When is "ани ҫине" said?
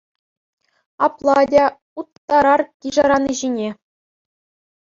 3.19-3.69